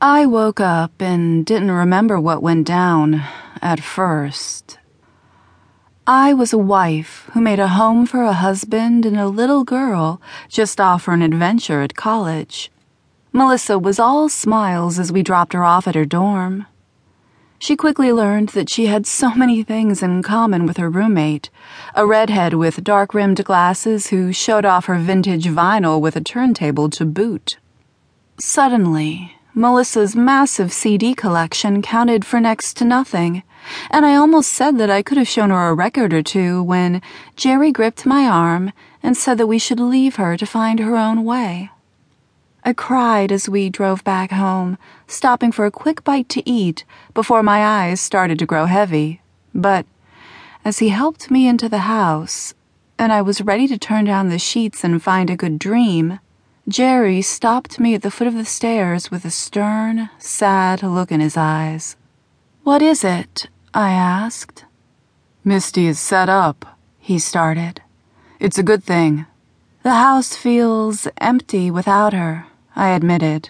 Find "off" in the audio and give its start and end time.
10.80-11.02, 15.64-15.88, 24.64-24.84